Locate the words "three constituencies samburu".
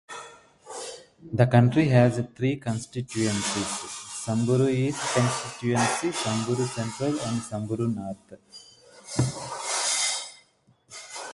2.35-4.67